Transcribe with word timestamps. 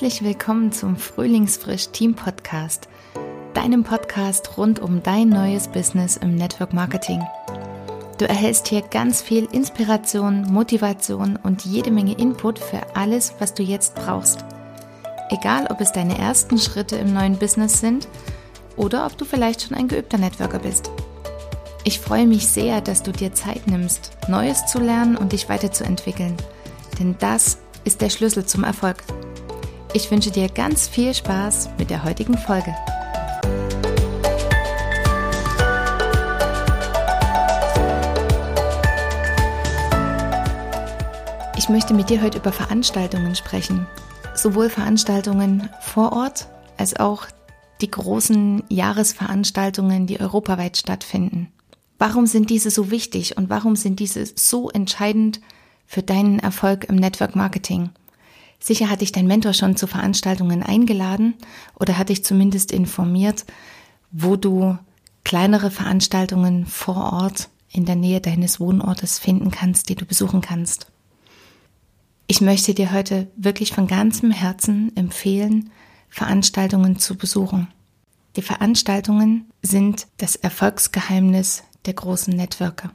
Herzlich 0.00 0.22
willkommen 0.22 0.70
zum 0.70 0.96
Frühlingsfrisch 0.96 1.88
Team 1.88 2.14
Podcast, 2.14 2.88
deinem 3.52 3.82
Podcast 3.82 4.56
rund 4.56 4.78
um 4.78 5.02
dein 5.02 5.28
neues 5.28 5.66
Business 5.66 6.16
im 6.16 6.36
Network 6.36 6.72
Marketing. 6.72 7.20
Du 8.16 8.28
erhältst 8.28 8.68
hier 8.68 8.82
ganz 8.82 9.20
viel 9.20 9.48
Inspiration, 9.50 10.42
Motivation 10.52 11.36
und 11.42 11.64
jede 11.64 11.90
Menge 11.90 12.16
Input 12.16 12.60
für 12.60 12.94
alles, 12.94 13.34
was 13.40 13.54
du 13.54 13.64
jetzt 13.64 13.96
brauchst. 13.96 14.44
Egal, 15.30 15.66
ob 15.68 15.80
es 15.80 15.90
deine 15.90 16.16
ersten 16.16 16.58
Schritte 16.58 16.94
im 16.94 17.12
neuen 17.12 17.36
Business 17.36 17.80
sind 17.80 18.06
oder 18.76 19.04
ob 19.04 19.18
du 19.18 19.24
vielleicht 19.24 19.62
schon 19.62 19.76
ein 19.76 19.88
geübter 19.88 20.18
Networker 20.18 20.60
bist. 20.60 20.92
Ich 21.82 21.98
freue 21.98 22.28
mich 22.28 22.46
sehr, 22.46 22.80
dass 22.82 23.02
du 23.02 23.10
dir 23.10 23.32
Zeit 23.34 23.66
nimmst, 23.66 24.12
Neues 24.28 24.64
zu 24.66 24.78
lernen 24.78 25.16
und 25.16 25.32
dich 25.32 25.48
weiterzuentwickeln. 25.48 26.36
Denn 27.00 27.16
das 27.18 27.58
ist 27.82 28.00
der 28.00 28.10
Schlüssel 28.10 28.46
zum 28.46 28.62
Erfolg. 28.62 29.02
Ich 29.94 30.10
wünsche 30.10 30.30
dir 30.30 30.50
ganz 30.50 30.86
viel 30.86 31.14
Spaß 31.14 31.70
mit 31.78 31.88
der 31.88 32.04
heutigen 32.04 32.36
Folge. 32.36 32.74
Ich 41.56 41.70
möchte 41.70 41.94
mit 41.94 42.10
dir 42.10 42.20
heute 42.20 42.36
über 42.36 42.52
Veranstaltungen 42.52 43.34
sprechen. 43.34 43.86
Sowohl 44.34 44.68
Veranstaltungen 44.68 45.70
vor 45.80 46.12
Ort 46.12 46.48
als 46.76 46.94
auch 47.00 47.26
die 47.80 47.90
großen 47.90 48.64
Jahresveranstaltungen, 48.68 50.06
die 50.06 50.20
europaweit 50.20 50.76
stattfinden. 50.76 51.50
Warum 51.98 52.26
sind 52.26 52.50
diese 52.50 52.70
so 52.70 52.90
wichtig 52.90 53.38
und 53.38 53.48
warum 53.48 53.74
sind 53.74 54.00
diese 54.00 54.26
so 54.26 54.68
entscheidend 54.68 55.40
für 55.86 56.02
deinen 56.02 56.40
Erfolg 56.40 56.84
im 56.84 56.96
Network 56.96 57.34
Marketing? 57.34 57.90
Sicher 58.60 58.90
hatte 58.90 59.04
ich 59.04 59.12
dein 59.12 59.26
Mentor 59.26 59.54
schon 59.54 59.76
zu 59.76 59.86
Veranstaltungen 59.86 60.62
eingeladen 60.62 61.34
oder 61.78 61.96
hatte 61.96 62.12
ich 62.12 62.24
zumindest 62.24 62.72
informiert, 62.72 63.44
wo 64.10 64.36
du 64.36 64.76
kleinere 65.24 65.70
Veranstaltungen 65.70 66.66
vor 66.66 67.12
Ort 67.12 67.48
in 67.70 67.84
der 67.84 67.96
Nähe 67.96 68.20
deines 68.20 68.60
Wohnortes 68.60 69.18
finden 69.18 69.50
kannst, 69.50 69.88
die 69.88 69.94
du 69.94 70.04
besuchen 70.04 70.40
kannst. 70.40 70.90
Ich 72.26 72.40
möchte 72.40 72.74
dir 72.74 72.92
heute 72.92 73.28
wirklich 73.36 73.72
von 73.72 73.86
ganzem 73.86 74.30
Herzen 74.30 74.94
empfehlen, 74.96 75.70
Veranstaltungen 76.08 76.98
zu 76.98 77.16
besuchen. 77.16 77.68
Die 78.36 78.42
Veranstaltungen 78.42 79.50
sind 79.62 80.06
das 80.18 80.36
Erfolgsgeheimnis 80.36 81.64
der 81.86 81.94
großen 81.94 82.34
Networker. 82.34 82.90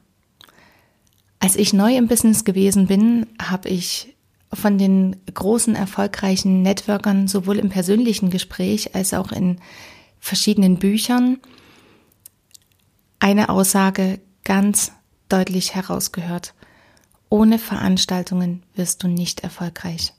Als 1.40 1.56
ich 1.56 1.74
neu 1.74 1.98
im 1.98 2.08
Business 2.08 2.46
gewesen 2.46 2.88
bin, 2.88 3.28
habe 3.42 3.70
ich 3.70 4.13
von 4.54 4.78
den 4.78 5.16
großen 5.34 5.76
erfolgreichen 5.76 6.62
Networkern 6.62 7.28
sowohl 7.28 7.60
im 7.60 7.70
persönlichen 7.70 8.30
Gespräch 8.30 8.96
als 8.96 9.14
auch 9.14 9.32
in 9.32 9.60
verschiedenen 10.20 10.78
Büchern 10.78 11.40
eine 13.20 13.50
Aussage 13.50 14.20
ganz 14.44 14.92
deutlich 15.30 15.76
herausgehört. 15.76 16.54
Ohne 17.30 17.58
Veranstaltungen 17.58 18.64
wirst 18.76 19.04
du 19.04 19.08
nicht 19.08 19.42
erfolgreich. 19.42 20.14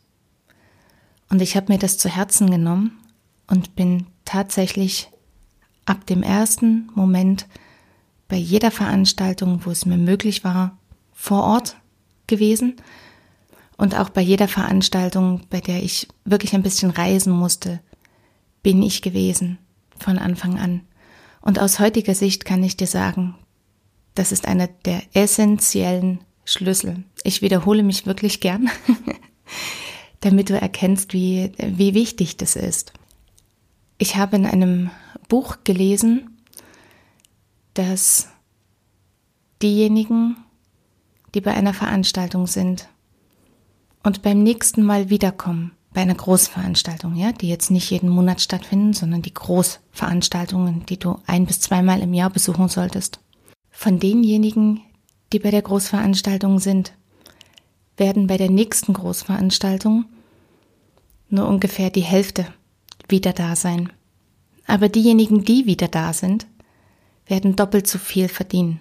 Und 1.31 1.43
ich 1.43 1.57
habe 1.57 1.73
mir 1.73 1.79
das 1.79 1.99
zu 1.99 2.09
Herzen 2.09 2.51
genommen 2.51 2.99
und 3.47 3.77
bin 3.77 4.07
tatsächlich 4.25 5.11
ab 5.85 6.07
dem 6.07 6.23
ersten 6.23 6.91
Moment 6.95 7.47
bei 8.29 8.37
jeder 8.37 8.71
Veranstaltung, 8.71 9.61
wo 9.65 9.71
es 9.71 9.87
mir 9.87 9.99
möglich 9.99 10.45
war, 10.45 10.79
vor 11.13 11.43
Ort 11.45 11.77
gewesen 12.27 12.77
und 13.77 13.99
auch 13.99 14.09
bei 14.09 14.21
jeder 14.21 14.49
Veranstaltung, 14.49 15.43
bei 15.51 15.61
der 15.61 15.83
ich 15.83 16.09
wirklich 16.25 16.55
ein 16.55 16.63
bisschen 16.63 16.91
reisen 16.91 17.33
musste, 17.33 17.81
bin 18.63 18.83
ich 18.83 19.03
gewesen 19.03 19.59
von 19.99 20.19
Anfang 20.19 20.59
an. 20.59 20.83
Und 21.41 21.59
aus 21.59 21.79
heutiger 21.79 22.15
Sicht 22.15 22.45
kann 22.45 22.63
ich 22.63 22.77
dir 22.77 22.87
sagen, 22.87 23.35
das 24.15 24.33
ist 24.33 24.47
einer 24.47 24.69
der 24.69 25.03
essentiellen 25.13 26.21
Schlüssel. 26.45 27.05
Ich 27.25 27.43
wiederhole 27.43 27.83
mich 27.83 28.07
wirklich 28.07 28.41
gern, 28.41 28.71
damit 30.21 30.51
du 30.51 30.59
erkennst, 30.59 31.13
wie, 31.13 31.53
wie 31.59 31.95
wichtig 31.95 32.37
das 32.37 32.57
ist. 32.57 32.93
Ich 33.99 34.17
habe 34.17 34.37
in 34.37 34.47
einem 34.47 34.91
Buch 35.29 35.59
gelesen, 35.65 36.39
dass 37.75 38.29
diejenigen, 39.63 40.37
die 41.35 41.41
bei 41.41 41.53
einer 41.53 41.75
Veranstaltung 41.75 42.47
sind, 42.47 42.89
und 44.05 44.23
beim 44.23 44.43
nächsten 44.43 44.85
Mal 44.85 45.11
wiederkommen, 45.11 45.73
bei 45.93 46.03
einer 46.03 46.15
Großveranstaltung, 46.15 47.17
ja, 47.17 47.33
die 47.33 47.49
jetzt 47.49 47.71
nicht 47.71 47.91
jeden 47.91 48.11
Monat 48.11 48.41
stattfinden, 48.41 48.93
sondern 48.93 49.23
die 49.23 49.33
Großveranstaltungen, 49.33 50.85
die 50.87 50.99
du 50.99 51.19
ein 51.27 51.47
bis 51.47 51.61
zweimal 51.61 52.03
im 52.03 52.13
Jahr 52.13 52.31
besuchen 52.31 52.69
solltest. 52.69 53.19
Von 53.71 53.99
denjenigen, 53.99 54.81
die 55.33 55.39
bei 55.39 55.51
der 55.51 55.63
Großveranstaltung 55.63 56.59
sind, 56.59 56.93
werden 57.97 58.27
bei 58.27 58.37
der 58.37 58.51
nächsten 58.51 58.93
Großveranstaltung 58.93 60.05
nur 61.31 61.49
ungefähr 61.49 61.91
die 61.91 62.03
Hälfte 62.03 62.47
wieder 63.09 63.33
da 63.33 63.57
sein. 63.57 63.91
Aber 64.67 64.89
diejenigen, 64.89 65.45
die 65.45 65.67
wieder 65.67 65.89
da 65.89 66.13
sind, 66.13 66.47
werden 67.27 67.57
doppelt 67.57 67.87
so 67.87 67.99
viel 67.99 68.29
verdienen. 68.29 68.81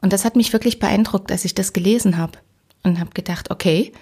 Und 0.00 0.12
das 0.12 0.24
hat 0.24 0.36
mich 0.36 0.52
wirklich 0.52 0.78
beeindruckt, 0.78 1.32
als 1.32 1.44
ich 1.44 1.54
das 1.54 1.72
gelesen 1.72 2.16
habe 2.16 2.38
und 2.84 3.00
habe 3.00 3.10
gedacht, 3.10 3.50
okay, 3.50 3.92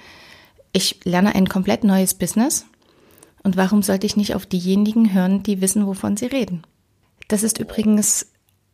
ich 0.72 1.00
lerne 1.04 1.34
ein 1.34 1.48
komplett 1.48 1.84
neues 1.84 2.14
Business 2.14 2.66
und 3.42 3.56
warum 3.56 3.82
sollte 3.82 4.06
ich 4.06 4.16
nicht 4.16 4.34
auf 4.34 4.46
diejenigen 4.46 5.12
hören, 5.12 5.42
die 5.42 5.60
wissen, 5.60 5.86
wovon 5.86 6.16
sie 6.16 6.26
reden? 6.26 6.62
Das 7.28 7.42
ist 7.42 7.58
übrigens 7.58 8.32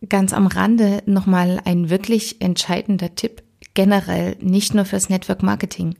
ganz 0.08 0.32
am 0.32 0.46
Rande 0.46 1.02
nochmal 1.06 1.60
ein 1.64 1.90
wirklich 1.90 2.40
entscheidender 2.40 3.14
Tipp, 3.14 3.42
generell 3.74 4.36
nicht 4.40 4.74
nur 4.74 4.84
fürs 4.84 5.08
Network 5.08 5.42
Marketing. 5.42 5.96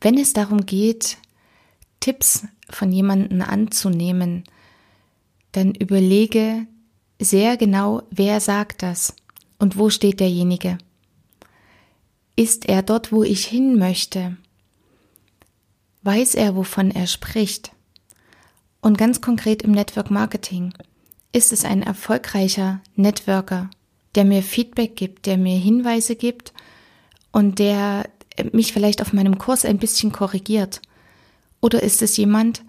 Wenn 0.00 0.18
es 0.18 0.32
darum 0.32 0.66
geht, 0.66 1.18
Tipps 2.00 2.46
von 2.68 2.90
jemandem 2.92 3.42
anzunehmen, 3.42 4.44
dann 5.52 5.74
überlege 5.74 6.66
sehr 7.20 7.56
genau, 7.56 8.02
wer 8.10 8.40
sagt 8.40 8.82
das 8.82 9.14
und 9.58 9.78
wo 9.78 9.90
steht 9.90 10.18
derjenige. 10.20 10.78
Ist 12.36 12.68
er 12.68 12.82
dort, 12.82 13.12
wo 13.12 13.22
ich 13.22 13.44
hin 13.44 13.78
möchte? 13.78 14.36
Weiß 16.02 16.34
er, 16.34 16.56
wovon 16.56 16.90
er 16.90 17.06
spricht? 17.06 17.72
Und 18.80 18.98
ganz 18.98 19.20
konkret 19.20 19.62
im 19.62 19.72
Network 19.72 20.10
Marketing. 20.10 20.72
Ist 21.32 21.52
es 21.52 21.64
ein 21.64 21.82
erfolgreicher 21.82 22.80
Networker, 22.96 23.70
der 24.14 24.24
mir 24.24 24.42
Feedback 24.42 24.96
gibt, 24.96 25.26
der 25.26 25.36
mir 25.36 25.56
Hinweise 25.56 26.16
gibt 26.16 26.52
und 27.30 27.58
der 27.58 28.08
mich 28.52 28.72
vielleicht 28.72 29.02
auf 29.02 29.12
meinem 29.12 29.38
Kurs 29.38 29.64
ein 29.64 29.78
bisschen 29.78 30.10
korrigiert? 30.10 30.80
Oder 31.60 31.82
ist 31.82 32.02
es 32.02 32.16
jemand, 32.16 32.64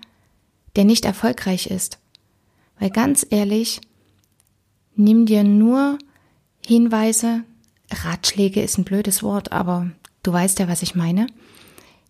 der 0.76 0.86
nicht 0.86 1.06
erfolgreich 1.06 1.68
ist? 1.68 2.00
Weil 2.80 2.90
ganz 2.90 3.26
ehrlich, 3.30 3.82
nimm 4.96 5.26
dir 5.26 5.44
nur 5.44 5.98
Hinweise, 6.66 7.44
Ratschläge 7.94 8.62
ist 8.62 8.78
ein 8.78 8.84
blödes 8.84 9.24
Wort, 9.24 9.52
aber 9.52 9.92
du 10.24 10.34
weißt 10.34 10.60
ja, 10.60 10.68
was 10.68 10.82
ich 10.82 10.96
meine. 10.96 11.28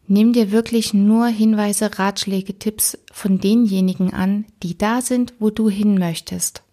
Nimm 0.08 0.34
dir 0.34 0.52
wirklich 0.52 0.94
nur 0.94 1.28
Hinweise, 1.28 1.98
Ratschläge, 1.98 2.60
Tipps 2.60 2.98
von 3.12 3.40
denjenigen 3.40 4.14
an, 4.14 4.46
die 4.62 4.78
da 4.78 5.02
sind, 5.02 5.34
wo 5.40 5.50
du 5.50 5.70
hin 5.70 5.98
möchtest. 5.98 6.64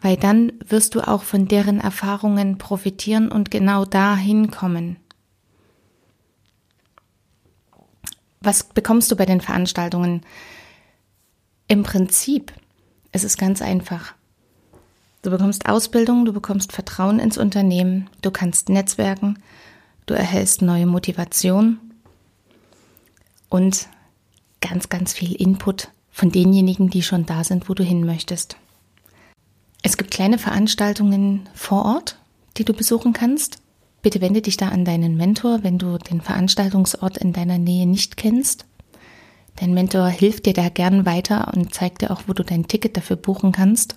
Weil 0.00 0.16
dann 0.16 0.52
wirst 0.66 0.94
du 0.94 1.00
auch 1.00 1.22
von 1.22 1.48
deren 1.48 1.80
Erfahrungen 1.80 2.58
profitieren 2.58 3.32
und 3.32 3.50
genau 3.50 3.84
dahin 3.84 4.50
kommen. 4.50 4.96
Was 8.40 8.62
bekommst 8.62 9.10
du 9.10 9.16
bei 9.16 9.24
den 9.24 9.40
Veranstaltungen? 9.40 10.20
Im 11.66 11.82
Prinzip, 11.82 12.52
es 13.10 13.24
ist 13.24 13.38
ganz 13.38 13.62
einfach. 13.62 14.14
Du 15.24 15.30
bekommst 15.30 15.66
Ausbildung, 15.66 16.26
du 16.26 16.34
bekommst 16.34 16.72
Vertrauen 16.72 17.18
ins 17.18 17.38
Unternehmen, 17.38 18.10
du 18.20 18.30
kannst 18.30 18.68
netzwerken, 18.68 19.38
du 20.04 20.12
erhältst 20.12 20.60
neue 20.60 20.84
Motivation 20.84 21.78
und 23.48 23.88
ganz, 24.60 24.90
ganz 24.90 25.14
viel 25.14 25.32
Input 25.32 25.88
von 26.10 26.30
denjenigen, 26.30 26.90
die 26.90 27.02
schon 27.02 27.24
da 27.24 27.42
sind, 27.42 27.70
wo 27.70 27.72
du 27.72 27.82
hin 27.82 28.04
möchtest. 28.04 28.58
Es 29.82 29.96
gibt 29.96 30.10
kleine 30.10 30.36
Veranstaltungen 30.36 31.48
vor 31.54 31.86
Ort, 31.86 32.18
die 32.58 32.66
du 32.66 32.74
besuchen 32.74 33.14
kannst. 33.14 33.62
Bitte 34.02 34.20
wende 34.20 34.42
dich 34.42 34.58
da 34.58 34.68
an 34.68 34.84
deinen 34.84 35.16
Mentor, 35.16 35.62
wenn 35.62 35.78
du 35.78 35.96
den 35.96 36.20
Veranstaltungsort 36.20 37.16
in 37.16 37.32
deiner 37.32 37.56
Nähe 37.56 37.86
nicht 37.86 38.18
kennst. 38.18 38.66
Dein 39.56 39.72
Mentor 39.72 40.08
hilft 40.08 40.44
dir 40.44 40.52
da 40.52 40.68
gern 40.68 41.06
weiter 41.06 41.50
und 41.54 41.72
zeigt 41.72 42.02
dir 42.02 42.10
auch, 42.10 42.24
wo 42.26 42.34
du 42.34 42.42
dein 42.42 42.68
Ticket 42.68 42.98
dafür 42.98 43.16
buchen 43.16 43.50
kannst. 43.50 43.96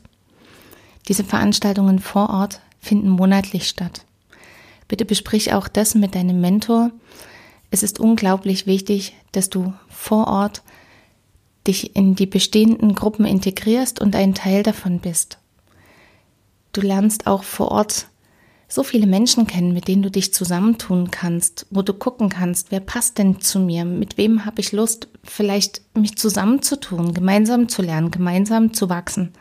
Diese 1.08 1.24
Veranstaltungen 1.24 2.00
vor 2.00 2.30
Ort 2.30 2.62
finden 2.80 3.10
monatlich 3.10 3.68
statt. 3.68 4.06
Bitte 4.88 5.06
besprich 5.06 5.54
auch 5.54 5.68
das 5.68 5.96
mit 5.96 6.16
deinem 6.16 6.42
Mentor. 6.42 6.92
Es 7.72 7.84
ist 7.84 8.00
unglaublich 8.00 8.66
wichtig, 8.66 9.16
dass 9.32 9.50
du 9.50 9.74
vor 9.90 10.28
Ort 10.28 10.62
dich 11.68 11.96
in 11.96 12.16
die 12.16 12.26
bestehenden 12.26 12.96
Gruppen 12.96 13.26
integrierst 13.26 14.00
und 14.00 14.16
ein 14.16 14.34
Teil 14.34 14.64
davon 14.64 15.00
bist. 15.00 15.38
Du 16.72 16.82
lernst 16.82 17.28
auch 17.28 17.44
vor 17.44 17.72
Ort 17.72 18.08
so 18.70 18.84
viele 18.84 19.08
Menschen 19.08 19.48
kennen, 19.48 19.74
mit 19.74 19.88
denen 19.88 20.04
du 20.04 20.12
dich 20.12 20.34
zusammentun 20.34 21.10
kannst, 21.10 21.66
wo 21.70 21.82
du 21.82 21.94
gucken 21.94 22.30
kannst, 22.30 22.72
wer 22.72 22.82
passt 22.82 23.18
denn 23.18 23.40
zu 23.40 23.60
mir, 23.60 23.86
mit 23.86 24.18
wem 24.18 24.46
habe 24.46 24.60
ich 24.60 24.74
Lust, 24.74 25.08
vielleicht 25.24 25.82
mich 25.96 26.18
zusammenzutun, 26.18 27.14
gemeinsam 27.14 27.70
zu 27.70 27.82
lernen, 27.82 28.12
gemeinsam 28.12 28.74
zu 28.74 28.90
wachsen. 28.90 29.32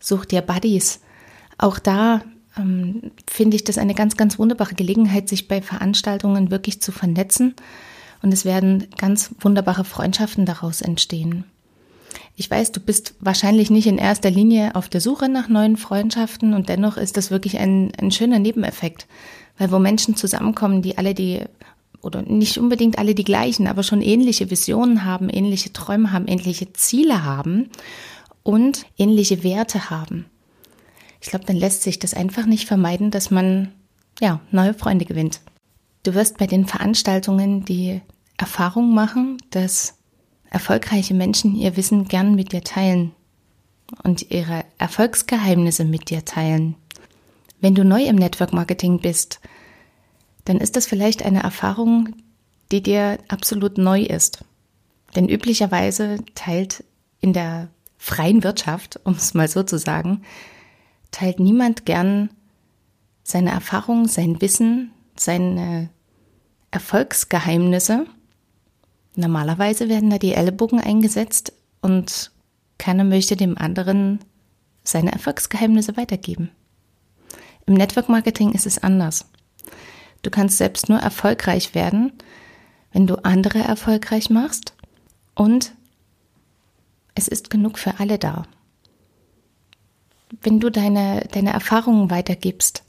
Such 0.00 0.24
dir 0.24 0.40
Buddies. 0.40 1.00
Auch 1.58 1.78
da 1.78 2.22
ähm, 2.56 3.12
finde 3.30 3.56
ich 3.56 3.64
das 3.64 3.78
eine 3.78 3.94
ganz, 3.94 4.16
ganz 4.16 4.38
wunderbare 4.38 4.74
Gelegenheit, 4.74 5.28
sich 5.28 5.46
bei 5.46 5.62
Veranstaltungen 5.62 6.50
wirklich 6.50 6.80
zu 6.80 6.90
vernetzen. 6.90 7.54
Und 8.22 8.32
es 8.32 8.44
werden 8.44 8.88
ganz 8.98 9.30
wunderbare 9.40 9.84
Freundschaften 9.84 10.46
daraus 10.46 10.80
entstehen. 10.80 11.44
Ich 12.36 12.50
weiß, 12.50 12.72
du 12.72 12.80
bist 12.80 13.14
wahrscheinlich 13.20 13.70
nicht 13.70 13.86
in 13.86 13.98
erster 13.98 14.30
Linie 14.30 14.74
auf 14.74 14.88
der 14.88 15.00
Suche 15.00 15.28
nach 15.28 15.48
neuen 15.48 15.76
Freundschaften 15.76 16.54
und 16.54 16.68
dennoch 16.68 16.96
ist 16.96 17.16
das 17.16 17.30
wirklich 17.30 17.58
ein, 17.58 17.92
ein 18.00 18.10
schöner 18.10 18.38
Nebeneffekt, 18.38 19.06
weil 19.58 19.70
wo 19.70 19.78
Menschen 19.78 20.16
zusammenkommen, 20.16 20.82
die 20.82 20.96
alle 20.98 21.14
die 21.14 21.42
oder 22.00 22.22
nicht 22.22 22.56
unbedingt 22.56 22.98
alle 22.98 23.14
die 23.14 23.24
gleichen, 23.24 23.66
aber 23.66 23.82
schon 23.82 24.00
ähnliche 24.00 24.50
Visionen 24.50 25.04
haben, 25.04 25.28
ähnliche 25.28 25.72
Träume 25.72 26.12
haben, 26.12 26.28
ähnliche 26.28 26.72
Ziele 26.72 27.24
haben 27.24 27.68
und 28.50 28.86
ähnliche 28.98 29.44
Werte 29.44 29.90
haben. 29.90 30.26
Ich 31.20 31.28
glaube, 31.28 31.44
dann 31.44 31.56
lässt 31.56 31.82
sich 31.82 31.98
das 31.98 32.14
einfach 32.14 32.46
nicht 32.46 32.66
vermeiden, 32.66 33.10
dass 33.10 33.30
man 33.30 33.72
ja 34.20 34.40
neue 34.50 34.74
Freunde 34.74 35.04
gewinnt. 35.04 35.40
Du 36.02 36.14
wirst 36.14 36.38
bei 36.38 36.46
den 36.46 36.66
Veranstaltungen 36.66 37.64
die 37.64 38.00
Erfahrung 38.36 38.94
machen, 38.94 39.36
dass 39.50 39.98
erfolgreiche 40.50 41.14
Menschen 41.14 41.54
ihr 41.54 41.76
Wissen 41.76 42.08
gern 42.08 42.34
mit 42.34 42.52
dir 42.52 42.64
teilen 42.64 43.12
und 44.02 44.30
ihre 44.30 44.64
Erfolgsgeheimnisse 44.78 45.84
mit 45.84 46.10
dir 46.10 46.24
teilen. 46.24 46.74
Wenn 47.60 47.74
du 47.74 47.84
neu 47.84 48.04
im 48.04 48.16
Network 48.16 48.52
Marketing 48.52 48.98
bist, 49.00 49.40
dann 50.46 50.56
ist 50.56 50.74
das 50.76 50.86
vielleicht 50.86 51.22
eine 51.22 51.42
Erfahrung, 51.42 52.16
die 52.72 52.82
dir 52.82 53.18
absolut 53.28 53.78
neu 53.78 54.02
ist. 54.02 54.44
Denn 55.14 55.28
üblicherweise 55.28 56.16
teilt 56.34 56.84
in 57.20 57.32
der 57.32 57.68
freien 58.00 58.42
Wirtschaft, 58.42 58.98
um 59.04 59.12
es 59.12 59.34
mal 59.34 59.46
so 59.46 59.62
zu 59.62 59.78
sagen, 59.78 60.22
teilt 61.10 61.38
niemand 61.38 61.84
gern 61.84 62.30
seine 63.22 63.50
Erfahrung, 63.50 64.08
sein 64.08 64.40
Wissen, 64.40 64.90
seine 65.14 65.90
Erfolgsgeheimnisse 66.70 68.06
Normalerweise 69.16 69.88
werden 69.88 70.10
da 70.10 70.18
die 70.18 70.34
Ellenbogen 70.34 70.80
eingesetzt 70.80 71.52
und 71.82 72.30
keiner 72.78 73.04
möchte 73.04 73.36
dem 73.36 73.58
anderen 73.58 74.20
seine 74.82 75.12
Erfolgsgeheimnisse 75.12 75.96
weitergeben. 75.96 76.50
Im 77.66 77.74
Network 77.74 78.08
Marketing 78.08 78.52
ist 78.52 78.66
es 78.66 78.82
anders. 78.82 79.26
Du 80.22 80.30
kannst 80.30 80.58
selbst 80.58 80.88
nur 80.88 80.98
erfolgreich 80.98 81.74
werden, 81.74 82.12
wenn 82.92 83.06
du 83.06 83.16
andere 83.24 83.58
erfolgreich 83.58 84.30
machst 84.30 84.74
und 85.34 85.72
es 87.14 87.28
ist 87.28 87.50
genug 87.50 87.78
für 87.78 88.00
alle 88.00 88.18
da. 88.18 88.44
Wenn 90.42 90.60
du 90.60 90.70
deine, 90.70 91.26
deine 91.32 91.52
Erfahrungen 91.52 92.10
weitergibst, 92.10 92.84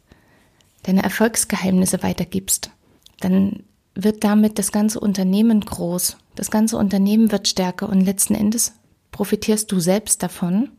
deine 0.83 1.03
Erfolgsgeheimnisse 1.03 2.03
weitergibst, 2.03 2.71
dann 3.19 3.63
wird 3.95 4.23
damit 4.23 4.59
das 4.59 4.71
ganze 4.71 4.99
Unternehmen 4.99 5.61
groß. 5.61 6.17
Das 6.35 6.51
ganze 6.51 6.77
Unternehmen 6.77 7.31
wird 7.31 7.47
stärker 7.47 7.89
und 7.89 8.01
letzten 8.01 8.35
Endes 8.35 8.73
profitierst 9.11 9.71
du 9.71 9.79
selbst 9.79 10.23
davon. 10.23 10.71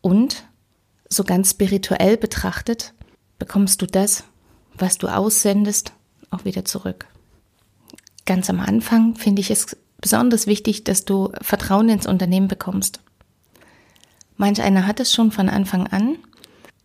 Und 0.00 0.44
so 1.08 1.24
ganz 1.24 1.50
spirituell 1.50 2.16
betrachtet, 2.16 2.94
bekommst 3.38 3.82
du 3.82 3.86
das, 3.86 4.24
was 4.76 4.98
du 4.98 5.08
aussendest, 5.08 5.92
auch 6.30 6.44
wieder 6.44 6.64
zurück. 6.64 7.06
Ganz 8.24 8.48
am 8.48 8.60
Anfang 8.60 9.16
finde 9.16 9.40
ich 9.40 9.50
es 9.50 9.76
besonders 10.04 10.46
wichtig, 10.46 10.84
dass 10.84 11.06
du 11.06 11.32
Vertrauen 11.40 11.88
ins 11.88 12.06
Unternehmen 12.06 12.46
bekommst. 12.46 13.00
Manch 14.36 14.60
einer 14.60 14.86
hat 14.86 15.00
es 15.00 15.14
schon 15.14 15.30
von 15.30 15.48
Anfang 15.48 15.86
an. 15.86 16.16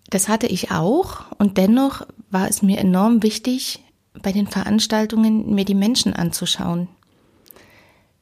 Das 0.09 0.29
hatte 0.29 0.47
ich 0.47 0.71
auch 0.71 1.25
und 1.37 1.57
dennoch 1.57 2.07
war 2.31 2.47
es 2.47 2.61
mir 2.61 2.77
enorm 2.77 3.21
wichtig, 3.21 3.83
bei 4.13 4.31
den 4.31 4.47
Veranstaltungen 4.47 5.53
mir 5.53 5.65
die 5.65 5.75
Menschen 5.75 6.13
anzuschauen. 6.13 6.87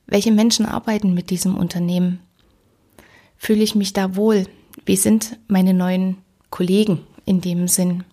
Welche 0.07 0.31
Menschen 0.31 0.65
arbeiten 0.65 1.13
mit 1.13 1.29
diesem 1.29 1.55
Unternehmen? 1.55 2.19
Fühle 3.37 3.61
ich 3.61 3.75
mich 3.75 3.93
da 3.93 4.15
wohl? 4.15 4.47
Wie 4.83 4.95
sind 4.95 5.37
meine 5.47 5.75
neuen 5.75 6.17
Kollegen 6.49 7.05
in 7.23 7.39
dem 7.39 7.67
Sinn? 7.67 8.03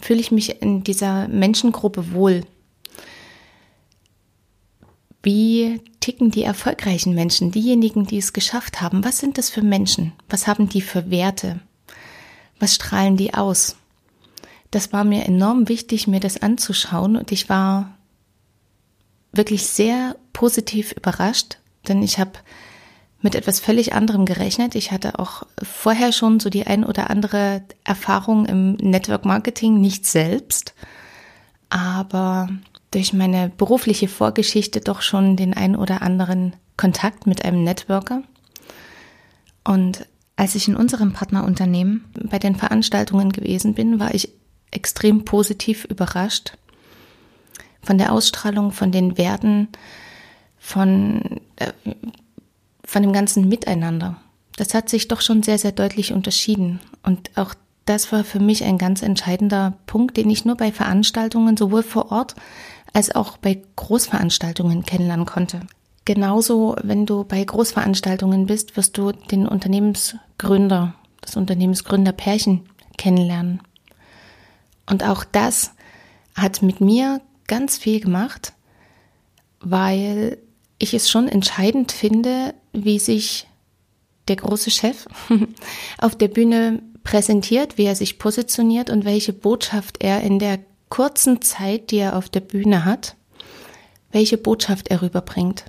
Fühle 0.00 0.20
ich 0.20 0.30
mich 0.30 0.62
in 0.62 0.82
dieser 0.82 1.28
Menschengruppe 1.28 2.12
wohl? 2.12 2.40
Wie 5.26 5.80
ticken 6.00 6.30
die 6.30 6.44
erfolgreichen 6.44 7.14
Menschen, 7.14 7.50
diejenigen, 7.50 8.06
die 8.06 8.18
es 8.18 8.32
geschafft 8.32 8.80
haben? 8.80 9.04
Was 9.04 9.18
sind 9.18 9.38
das 9.38 9.50
für 9.50 9.62
Menschen? 9.62 10.12
Was 10.28 10.46
haben 10.46 10.68
die 10.68 10.80
für 10.80 11.10
Werte? 11.10 11.60
Was 12.60 12.76
strahlen 12.76 13.16
die 13.16 13.34
aus? 13.34 13.76
das 14.70 14.92
war 14.92 15.04
mir 15.04 15.24
enorm 15.24 15.68
wichtig, 15.68 16.06
mir 16.06 16.20
das 16.20 16.42
anzuschauen 16.42 17.16
und 17.16 17.32
ich 17.32 17.48
war 17.48 17.94
wirklich 19.32 19.66
sehr 19.66 20.16
positiv 20.32 20.92
überrascht, 20.92 21.58
denn 21.88 22.02
ich 22.02 22.18
habe 22.18 22.32
mit 23.20 23.34
etwas 23.34 23.60
völlig 23.60 23.94
anderem 23.94 24.26
gerechnet. 24.26 24.74
Ich 24.74 24.92
hatte 24.92 25.18
auch 25.18 25.44
vorher 25.62 26.12
schon 26.12 26.40
so 26.40 26.50
die 26.50 26.66
ein 26.66 26.84
oder 26.84 27.10
andere 27.10 27.62
Erfahrung 27.84 28.46
im 28.46 28.74
Network 28.74 29.24
Marketing, 29.24 29.80
nicht 29.80 30.06
selbst, 30.06 30.74
aber 31.70 32.48
durch 32.96 33.12
meine 33.12 33.50
berufliche 33.50 34.08
Vorgeschichte 34.08 34.80
doch 34.80 35.02
schon 35.02 35.36
den 35.36 35.52
ein 35.52 35.76
oder 35.76 36.00
anderen 36.00 36.56
Kontakt 36.78 37.26
mit 37.26 37.44
einem 37.44 37.62
Networker. 37.62 38.22
Und 39.64 40.06
als 40.36 40.54
ich 40.54 40.66
in 40.66 40.76
unserem 40.76 41.12
Partnerunternehmen 41.12 42.06
bei 42.14 42.38
den 42.38 42.56
Veranstaltungen 42.56 43.32
gewesen 43.32 43.74
bin, 43.74 44.00
war 44.00 44.14
ich 44.14 44.30
extrem 44.70 45.26
positiv 45.26 45.84
überrascht 45.84 46.56
von 47.82 47.98
der 47.98 48.12
Ausstrahlung, 48.12 48.72
von 48.72 48.92
den 48.92 49.18
Werten, 49.18 49.68
von, 50.58 51.42
äh, 51.56 51.72
von 52.82 53.02
dem 53.02 53.12
ganzen 53.12 53.46
Miteinander. 53.46 54.16
Das 54.56 54.72
hat 54.72 54.88
sich 54.88 55.06
doch 55.06 55.20
schon 55.20 55.42
sehr, 55.42 55.58
sehr 55.58 55.72
deutlich 55.72 56.14
unterschieden. 56.14 56.80
Und 57.02 57.30
auch 57.36 57.54
das 57.84 58.10
war 58.10 58.24
für 58.24 58.40
mich 58.40 58.64
ein 58.64 58.78
ganz 58.78 59.02
entscheidender 59.02 59.74
Punkt, 59.86 60.16
den 60.16 60.30
ich 60.30 60.46
nur 60.46 60.56
bei 60.56 60.72
Veranstaltungen 60.72 61.58
sowohl 61.58 61.82
vor 61.82 62.10
Ort 62.10 62.34
als 62.96 63.14
auch 63.14 63.36
bei 63.36 63.60
Großveranstaltungen 63.76 64.86
kennenlernen 64.86 65.26
konnte. 65.26 65.60
Genauso, 66.06 66.76
wenn 66.82 67.04
du 67.04 67.24
bei 67.24 67.44
Großveranstaltungen 67.44 68.46
bist, 68.46 68.74
wirst 68.74 68.96
du 68.96 69.12
den 69.12 69.46
Unternehmensgründer, 69.46 70.94
das 71.20 71.36
Unternehmensgründerpärchen 71.36 72.62
kennenlernen. 72.96 73.60
Und 74.88 75.04
auch 75.04 75.24
das 75.24 75.72
hat 76.34 76.62
mit 76.62 76.80
mir 76.80 77.20
ganz 77.46 77.76
viel 77.76 78.00
gemacht, 78.00 78.54
weil 79.60 80.38
ich 80.78 80.94
es 80.94 81.10
schon 81.10 81.28
entscheidend 81.28 81.92
finde, 81.92 82.54
wie 82.72 82.98
sich 82.98 83.46
der 84.28 84.36
große 84.36 84.70
Chef 84.70 85.06
auf 85.98 86.16
der 86.16 86.28
Bühne 86.28 86.80
präsentiert, 87.04 87.76
wie 87.76 87.84
er 87.84 87.94
sich 87.94 88.18
positioniert 88.18 88.88
und 88.88 89.04
welche 89.04 89.34
Botschaft 89.34 90.02
er 90.02 90.22
in 90.22 90.38
der 90.38 90.60
kurzen 90.88 91.42
Zeit, 91.42 91.90
die 91.90 91.98
er 91.98 92.16
auf 92.16 92.28
der 92.28 92.40
Bühne 92.40 92.84
hat, 92.84 93.16
welche 94.12 94.38
Botschaft 94.38 94.88
er 94.88 95.02
rüberbringt. 95.02 95.64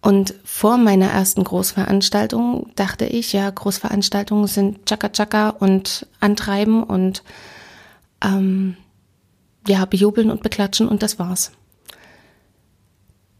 Und 0.00 0.34
vor 0.44 0.76
meiner 0.76 1.06
ersten 1.06 1.44
Großveranstaltung 1.44 2.72
dachte 2.76 3.06
ich, 3.06 3.32
ja, 3.32 3.48
Großveranstaltungen 3.48 4.46
sind 4.46 4.84
Chaka 4.86 5.08
Chaka 5.08 5.48
und 5.48 6.06
Antreiben 6.20 6.82
und 6.82 7.22
ähm, 8.22 8.76
ja, 9.66 9.86
bejubeln 9.86 10.30
und 10.30 10.42
beklatschen 10.42 10.88
und 10.88 11.02
das 11.02 11.18
war's. 11.18 11.52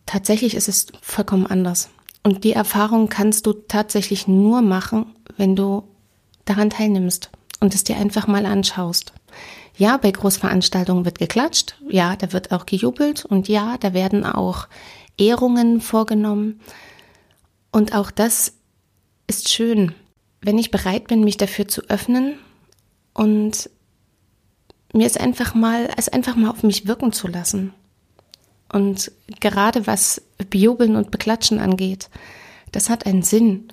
Tatsächlich 0.07 0.55
ist 0.55 0.69
es 0.69 0.87
vollkommen 1.03 1.47
anders. 1.47 1.91
Und 2.23 2.45
die 2.45 2.53
Erfahrung 2.53 3.11
kannst 3.11 3.45
du 3.45 3.53
tatsächlich 3.53 4.27
nur 4.27 4.63
machen, 4.63 5.15
wenn 5.37 5.57
du 5.57 5.85
daran 6.47 6.71
teilnimmst 6.71 7.31
und 7.61 7.75
es 7.75 7.85
dir 7.85 7.97
einfach 7.97 8.27
mal 8.27 8.47
anschaust. 8.47 9.13
Ja, 9.77 9.97
bei 9.97 10.11
Großveranstaltungen 10.11 11.05
wird 11.05 11.19
geklatscht, 11.19 11.77
ja, 11.89 12.15
da 12.17 12.33
wird 12.33 12.53
auch 12.53 12.65
gejubelt 12.65 13.25
und 13.25 13.49
ja, 13.49 13.77
da 13.79 13.93
werden 13.93 14.25
auch 14.25 14.69
Ehrungen 15.19 15.81
vorgenommen. 15.81 16.61
Und 17.73 17.95
auch 17.95 18.13
das 18.13 18.53
ist 19.27 19.49
schön, 19.49 19.95
wenn 20.41 20.59
ich 20.59 20.71
bereit 20.71 21.09
bin, 21.09 21.25
mich 21.25 21.37
dafür 21.37 21.67
zu 21.67 21.83
öffnen 21.89 22.39
und 23.15 23.69
mir 24.93 25.07
es 25.07 25.17
einfach 25.17 25.55
mal, 25.55 25.89
es 25.97 26.09
einfach 26.09 26.37
mal 26.37 26.51
auf 26.51 26.63
mich 26.63 26.87
wirken 26.87 27.13
zu 27.13 27.27
lassen. 27.27 27.75
Und 28.73 29.11
gerade 29.41 29.87
was 29.87 30.23
Bejubeln 30.51 30.95
und 30.95 31.11
Beklatschen 31.11 31.59
angeht, 31.59 32.11
das 32.71 32.91
hat 32.91 33.07
einen 33.07 33.23
Sinn. 33.23 33.69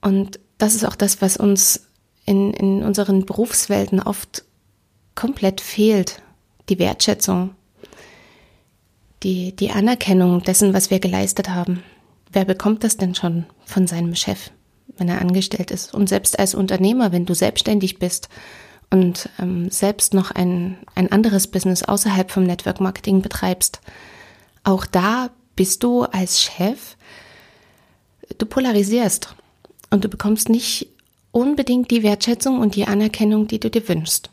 Und 0.00 0.38
das 0.58 0.74
ist 0.74 0.84
auch 0.84 0.96
das, 0.96 1.20
was 1.20 1.36
uns 1.36 1.86
in, 2.26 2.52
in 2.54 2.82
unseren 2.82 3.24
Berufswelten 3.24 4.00
oft 4.00 4.44
komplett 5.20 5.60
fehlt. 5.60 6.22
Die 6.70 6.78
Wertschätzung, 6.78 7.50
die, 9.22 9.54
die 9.54 9.70
Anerkennung 9.70 10.42
dessen, 10.42 10.72
was 10.72 10.90
wir 10.90 10.98
geleistet 10.98 11.50
haben. 11.50 11.82
Wer 12.32 12.46
bekommt 12.46 12.84
das 12.84 12.96
denn 12.96 13.14
schon 13.14 13.44
von 13.66 13.86
seinem 13.86 14.14
Chef, 14.14 14.50
wenn 14.96 15.08
er 15.08 15.20
angestellt 15.20 15.72
ist? 15.72 15.92
Und 15.92 16.08
selbst 16.08 16.38
als 16.38 16.54
Unternehmer, 16.54 17.12
wenn 17.12 17.26
du 17.26 17.34
selbstständig 17.34 17.98
bist 17.98 18.30
und 18.88 19.28
ähm, 19.38 19.70
selbst 19.70 20.14
noch 20.14 20.30
ein, 20.30 20.78
ein 20.94 21.12
anderes 21.12 21.48
Business 21.48 21.82
außerhalb 21.82 22.30
vom 22.30 22.44
Network 22.44 22.80
Marketing 22.80 23.20
betreibst, 23.20 23.80
auch 24.64 24.86
da 24.86 25.30
bist 25.54 25.82
du 25.82 26.04
als 26.04 26.40
Chef, 26.40 26.96
du 28.38 28.46
polarisierst 28.46 29.34
und 29.90 30.04
du 30.04 30.08
bekommst 30.08 30.48
nicht 30.48 30.88
unbedingt 31.30 31.90
die 31.90 32.02
Wertschätzung 32.02 32.60
und 32.60 32.74
die 32.74 32.86
Anerkennung, 32.86 33.48
die 33.48 33.60
du 33.60 33.68
dir 33.68 33.86
wünschst. 33.86 34.30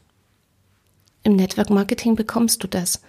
Im 1.28 1.36
Network 1.36 1.70
Marketing 1.70 2.16
bekommst 2.16 2.64
du 2.64 2.68
das. 2.70 3.02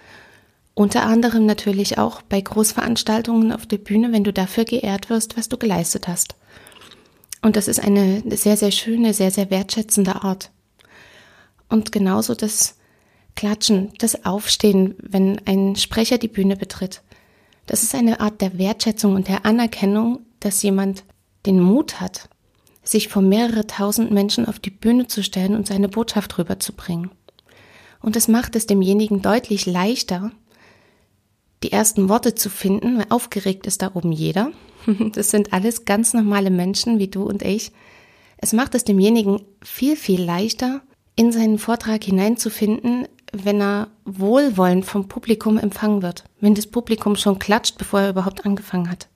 Unter 0.73 1.03
anderem 1.03 1.45
natürlich 1.45 1.97
auch 1.97 2.21
bei 2.21 2.41
Großveranstaltungen 2.41 3.53
auf 3.53 3.65
der 3.65 3.77
Bühne, 3.77 4.11
wenn 4.11 4.25
du 4.25 4.33
dafür 4.33 4.65
geehrt 4.65 5.09
wirst, 5.09 5.37
was 5.37 5.47
du 5.47 5.55
geleistet 5.55 6.09
hast. 6.09 6.35
Und 7.41 7.55
das 7.55 7.69
ist 7.69 7.79
eine 7.79 8.21
sehr, 8.35 8.57
sehr 8.57 8.71
schöne, 8.71 9.13
sehr, 9.13 9.31
sehr 9.31 9.49
wertschätzende 9.49 10.21
Art. 10.21 10.51
Und 11.69 11.93
genauso 11.93 12.35
das 12.35 12.75
Klatschen, 13.37 13.93
das 13.99 14.25
Aufstehen, 14.25 14.95
wenn 15.01 15.39
ein 15.45 15.77
Sprecher 15.77 16.17
die 16.17 16.27
Bühne 16.27 16.57
betritt. 16.57 17.01
Das 17.67 17.83
ist 17.83 17.95
eine 17.95 18.19
Art 18.19 18.41
der 18.41 18.57
Wertschätzung 18.57 19.15
und 19.15 19.29
der 19.29 19.45
Anerkennung, 19.45 20.25
dass 20.41 20.61
jemand 20.61 21.05
den 21.45 21.61
Mut 21.61 22.01
hat, 22.01 22.27
sich 22.83 23.07
vor 23.07 23.21
mehrere 23.21 23.65
tausend 23.65 24.11
Menschen 24.11 24.45
auf 24.45 24.59
die 24.59 24.71
Bühne 24.71 25.07
zu 25.07 25.23
stellen 25.23 25.55
und 25.55 25.67
seine 25.67 25.87
Botschaft 25.87 26.37
rüberzubringen. 26.37 27.11
Und 28.01 28.15
es 28.15 28.27
macht 28.27 28.55
es 28.55 28.67
demjenigen 28.67 29.21
deutlich 29.21 29.65
leichter, 29.65 30.31
die 31.63 31.71
ersten 31.71 32.07
Worte 32.09 32.35
zu 32.35 32.49
finden, 32.49 32.97
weil 32.97 33.07
aufgeregt 33.09 33.67
ist 33.67 33.81
da 33.81 33.91
oben 33.93 34.11
jeder. 34.11 34.51
Das 35.13 35.29
sind 35.29 35.53
alles 35.53 35.85
ganz 35.85 36.13
normale 36.13 36.49
Menschen 36.49 36.99
wie 36.99 37.09
du 37.09 37.23
und 37.23 37.43
ich. 37.43 37.73
Es 38.37 38.53
macht 38.53 38.73
es 38.75 38.85
demjenigen 38.85 39.41
viel, 39.61 39.97
viel 39.97 40.21
leichter, 40.21 40.81
in 41.15 41.33
seinen 41.33 41.59
Vortrag 41.59 42.01
hineinzufinden, 42.01 43.05
wenn 43.33 43.61
er 43.61 43.89
wohlwollend 44.05 44.85
vom 44.85 45.09
Publikum 45.09 45.57
empfangen 45.57 46.01
wird, 46.01 46.23
wenn 46.39 46.55
das 46.55 46.65
Publikum 46.65 47.17
schon 47.17 47.39
klatscht, 47.39 47.77
bevor 47.77 47.99
er 47.99 48.09
überhaupt 48.11 48.45
angefangen 48.45 48.89
hat. 48.89 49.09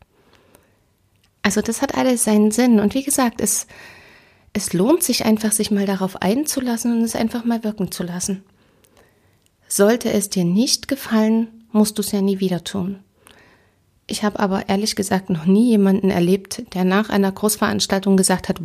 Also 1.44 1.62
das 1.62 1.82
hat 1.82 1.96
alles 1.96 2.25
seinen 2.25 2.52
Sinn. 2.52 2.82
Und 2.82 2.94
wie 2.94 3.04
gesagt, 3.04 3.40
es, 3.40 3.68
es 4.52 4.74
lohnt 4.74 5.02
sich 5.02 5.25
einfach, 5.25 5.54
sich 5.54 5.72
mal 5.72 5.86
darauf 5.86 6.22
einzulassen 6.22 6.98
und 6.98 7.04
es 7.04 7.16
einfach 7.16 7.46
mal 7.46 7.63
wirken 7.63 7.92
zu 7.92 8.04
lassen. 8.04 8.44
Sollte 9.75 10.13
es 10.13 10.30
dir 10.30 10.46
nicht 10.46 10.88
gefallen, 10.88 11.48
musst 11.72 11.98
du 11.98 12.03
es 12.03 12.12
ja 12.12 12.22
nie 12.22 12.39
wieder 12.39 12.63
tun. 12.63 13.00
Ich 14.06 14.24
habe 14.24 14.39
aber 14.39 14.70
ehrlich 14.70 14.96
gesagt 14.96 15.32
noch 15.32 15.46
nie 15.46 15.68
jemanden 15.70 16.12
erlebt, 16.12 16.62
der 16.75 16.84
nach 16.84 17.10
einer 17.10 17.32
Großveranstaltung 17.32 18.15
gesagt 18.15 18.50
hat, 18.50 18.58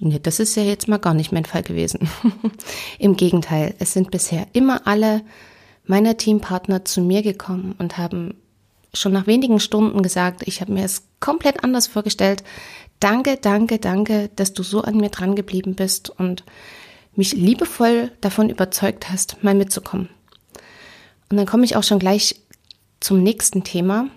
nee, 0.00 0.18
das 0.18 0.40
ist 0.40 0.56
ja 0.56 0.62
jetzt 0.62 0.88
mal 0.88 0.96
gar 0.96 1.12
nicht 1.12 1.30
mein 1.30 1.44
Fall 1.44 1.62
gewesen. 1.62 2.08
Im 2.98 3.18
Gegenteil, 3.18 3.74
es 3.80 3.92
sind 3.92 4.10
bisher 4.10 4.46
immer 4.54 4.86
alle 4.86 5.20
meiner 5.84 6.16
Teampartner 6.16 6.86
zu 6.86 7.02
mir 7.02 7.20
gekommen 7.20 7.74
und 7.78 7.98
haben 7.98 8.32
schon 8.94 9.12
nach 9.12 9.26
wenigen 9.26 9.60
Stunden 9.60 10.02
gesagt, 10.02 10.42
ich 10.46 10.62
habe 10.62 10.72
mir 10.72 10.86
es 10.86 11.02
komplett 11.20 11.64
anders 11.64 11.86
vorgestellt. 11.86 12.44
Danke, 12.98 13.36
danke, 13.38 13.78
danke, 13.78 14.30
dass 14.36 14.54
du 14.54 14.62
so 14.62 14.80
an 14.80 14.96
mir 14.96 15.10
dran 15.10 15.36
geblieben 15.36 15.74
bist 15.74 16.08
und 16.08 16.44
mich 17.14 17.34
liebevoll 17.34 18.10
davon 18.22 18.48
überzeugt 18.48 19.10
hast, 19.10 19.44
mal 19.44 19.54
mitzukommen. 19.54 20.08
Und 21.30 21.36
dann 21.36 21.46
komme 21.46 21.64
ich 21.64 21.76
auch 21.76 21.82
schon 21.82 21.98
gleich 21.98 22.36
zum 23.00 23.22
nächsten 23.22 23.64
Thema. 23.64 24.08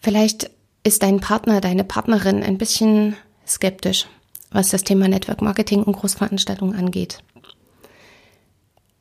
Vielleicht 0.00 0.50
ist 0.84 1.02
dein 1.02 1.20
Partner, 1.20 1.60
deine 1.60 1.84
Partnerin 1.84 2.42
ein 2.42 2.58
bisschen 2.58 3.16
skeptisch, 3.46 4.06
was 4.50 4.68
das 4.68 4.84
Thema 4.84 5.08
Network 5.08 5.42
Marketing 5.42 5.82
und 5.82 5.94
Großveranstaltungen 5.94 6.76
angeht. 6.76 7.18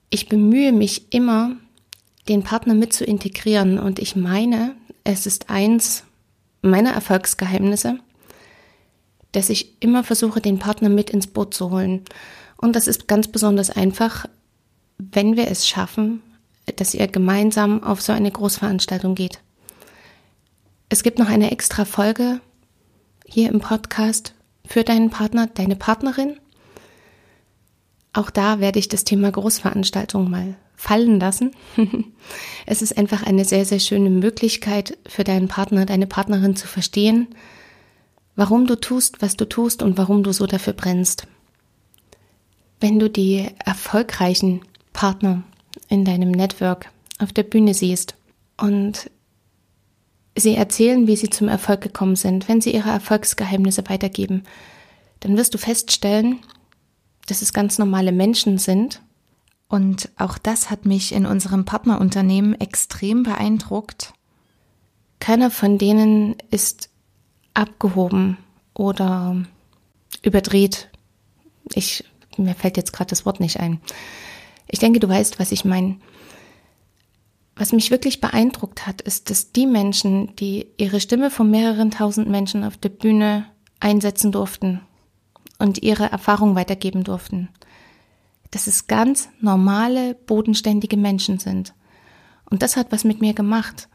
Ich 0.10 0.28
bemühe 0.30 0.72
mich 0.72 1.14
immer, 1.14 1.56
den 2.28 2.44
Partner 2.44 2.74
mit 2.74 2.94
zu 2.94 3.06
integrieren 3.06 3.78
und 3.78 4.00
ich 4.00 4.16
meine, 4.16 4.76
es 5.04 5.28
ist 5.28 5.50
eins 5.50 6.04
meiner 6.62 6.92
Erfolgsgeheimnisse, 6.92 8.00
dass 9.32 9.50
ich 9.50 9.82
immer 9.82 10.04
versuche, 10.04 10.42
den 10.42 10.58
Partner 10.58 10.90
mit 10.90 11.10
ins 11.10 11.28
Boot 11.28 11.54
zu 11.54 11.70
holen. 11.70 12.04
Und 12.58 12.76
das 12.76 12.88
ist 12.88 13.08
ganz 13.08 13.28
besonders 13.28 13.70
einfach, 13.70 14.28
wenn 14.98 15.36
wir 15.36 15.50
es 15.50 15.68
schaffen, 15.68 16.22
dass 16.78 16.94
ihr 16.94 17.08
gemeinsam 17.08 17.84
auf 17.84 18.02
so 18.02 18.12
eine 18.14 18.32
Großveranstaltung 18.32 19.16
geht. 19.16 19.40
Es 20.90 21.04
gibt 21.04 21.20
noch 21.20 21.30
eine 21.30 21.52
extra 21.52 21.86
Folge 21.86 22.40
hier 23.26 23.50
im 23.50 23.60
Podcast 23.60 24.34
für 24.66 24.84
deinen 24.84 25.10
Partner, 25.10 25.48
deine 25.48 25.76
Partnerin. 25.76 26.38
Auch 28.14 28.30
da 28.30 28.60
werde 28.60 28.80
ich 28.80 28.88
das 28.88 29.04
Thema 29.04 29.32
Großveranstaltung 29.32 30.30
mal 30.30 30.56
fallen 30.76 31.20
lassen. 31.20 31.52
es 32.66 32.82
ist 32.82 32.98
einfach 32.98 33.24
eine 33.24 33.46
sehr, 33.46 33.66
sehr 33.66 33.80
schöne 33.80 34.10
Möglichkeit 34.10 34.98
für 35.08 35.24
deinen 35.24 35.48
Partner, 35.48 35.86
deine 35.86 36.08
Partnerin 36.08 36.56
zu 36.56 36.68
verstehen, 36.68 37.28
warum 38.36 38.68
du 38.68 38.76
tust, 38.76 39.22
was 39.22 39.38
du 39.38 39.46
tust 39.46 39.82
und 39.84 39.98
warum 39.98 40.24
du 40.24 40.32
so 40.32 40.46
dafür 40.48 40.74
brennst. 40.74 41.28
Wenn 42.80 43.00
du 43.00 43.10
die 43.10 43.48
erfolgreichen 43.64 44.62
Partner 44.96 45.44
in 45.90 46.06
deinem 46.06 46.32
Network 46.32 46.90
auf 47.20 47.34
der 47.34 47.44
Bühne 47.44 47.74
siehst 47.74 48.16
und 48.58 49.12
sie 50.38 50.56
erzählen, 50.56 51.06
wie 51.06 51.18
sie 51.18 51.30
zum 51.30 51.50
Erfolg 51.50 51.82
gekommen 51.82 52.16
sind, 52.16 52.48
wenn 52.48 52.62
sie 52.62 52.74
ihre 52.74 52.90
Erfolgsgeheimnisse 52.90 53.84
weitergeben, 53.90 54.44
dann 55.20 55.38
wirst 55.38 55.54
du 55.54 55.58
feststellen, 55.58 56.40
dass 57.28 57.42
es 57.42 57.54
ganz 57.54 57.78
normale 57.78 58.12
Menschen 58.12 58.58
sind. 58.58 59.02
Und 59.68 60.10
auch 60.18 60.38
das 60.38 60.70
hat 60.70 60.86
mich 60.86 61.12
in 61.12 61.26
unserem 61.26 61.66
Partnerunternehmen 61.66 62.60
extrem 62.60 63.24
beeindruckt. 63.24 64.14
Keiner 65.20 65.52
von 65.52 65.78
denen 65.78 66.36
ist 66.52 66.90
abgehoben 67.54 68.38
oder 68.74 69.44
überdreht. 70.22 70.90
Ich, 71.74 72.04
mir 72.38 72.56
fällt 72.56 72.78
jetzt 72.78 72.94
gerade 72.94 73.10
das 73.10 73.26
Wort 73.26 73.40
nicht 73.40 73.60
ein. 73.60 73.82
Ich 74.68 74.80
denke, 74.80 75.00
du 75.00 75.08
weißt, 75.08 75.40
was 75.40 75.52
ich 75.52 75.66
meine. 75.66 75.98
Was 77.56 77.72
mich 77.72 77.92
wirklich 77.92 78.20
beeindruckt 78.20 78.86
hat, 78.86 79.02
ist, 79.02 79.30
dass 79.30 79.52
die 79.52 79.66
Menschen, 79.66 80.36
die 80.36 80.68
ihre 80.78 81.00
Stimme 81.00 81.32
von 81.32 81.50
mehreren 81.50 81.92
tausend 81.92 82.28
Menschen 82.28 82.64
auf 82.64 82.76
der 82.76 82.90
Bühne 82.90 83.46
einsetzen 83.80 84.32
durften 84.32 84.82
und 85.58 85.82
ihre 85.82 86.12
Erfahrung 86.12 86.56
weitergeben 86.56 87.04
durften, 87.04 87.50
dass 88.52 88.68
es 88.68 88.88
ganz 88.88 89.30
normale, 89.40 90.16
bodenständige 90.16 90.98
Menschen 90.98 91.40
sind. 91.40 91.74
Und 92.50 92.62
das 92.62 92.76
hat 92.76 92.92
was 92.92 93.04
mit 93.04 93.22
mir 93.22 93.34
gemacht. 93.34 93.88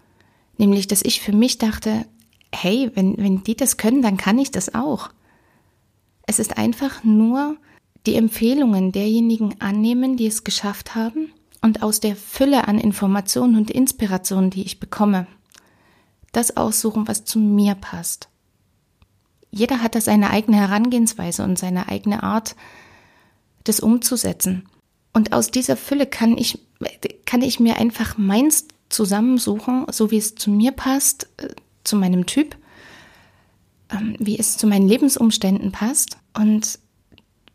Nämlich, 0.56 0.86
dass 0.86 1.02
ich 1.02 1.20
für 1.20 1.32
mich 1.32 1.58
dachte, 1.58 2.06
hey, 2.52 2.90
wenn, 2.94 3.16
wenn 3.18 3.42
die 3.44 3.56
das 3.56 3.76
können, 3.76 4.02
dann 4.02 4.16
kann 4.16 4.38
ich 4.38 4.50
das 4.50 4.74
auch. 4.74 5.10
Es 6.26 6.38
ist 6.38 6.58
einfach 6.58 7.04
nur 7.04 7.56
die 8.06 8.14
Empfehlungen 8.14 8.92
derjenigen 8.92 9.60
annehmen, 9.60 10.16
die 10.16 10.26
es 10.26 10.44
geschafft 10.44 10.94
haben 10.94 11.32
und 11.60 11.82
aus 11.82 12.00
der 12.00 12.16
Fülle 12.16 12.66
an 12.66 12.78
Informationen 12.78 13.56
und 13.56 13.70
Inspirationen, 13.70 14.50
die 14.50 14.62
ich 14.62 14.80
bekomme, 14.80 15.26
das 16.32 16.56
aussuchen, 16.56 17.08
was 17.08 17.24
zu 17.24 17.38
mir 17.38 17.74
passt. 17.74 18.28
Jeder 19.50 19.82
hat 19.82 19.94
da 19.94 20.00
seine 20.00 20.30
eigene 20.30 20.58
Herangehensweise 20.58 21.42
und 21.42 21.58
seine 21.58 21.88
eigene 21.88 22.22
Art, 22.22 22.54
das 23.64 23.80
umzusetzen. 23.80 24.68
Und 25.12 25.32
aus 25.32 25.50
dieser 25.50 25.76
Fülle 25.76 26.06
kann 26.06 26.38
ich, 26.38 26.58
kann 27.26 27.42
ich 27.42 27.60
mir 27.60 27.76
einfach 27.76 28.16
meins 28.16 28.68
zusammensuchen, 28.88 29.86
so 29.90 30.10
wie 30.10 30.18
es 30.18 30.34
zu 30.34 30.50
mir 30.50 30.72
passt, 30.72 31.28
äh, 31.38 31.48
zu 31.84 31.96
meinem 31.96 32.26
Typ, 32.26 32.56
ähm, 33.90 34.16
wie 34.18 34.38
es 34.38 34.56
zu 34.56 34.66
meinen 34.66 34.88
Lebensumständen 34.88 35.72
passt 35.72 36.16
und 36.32 36.78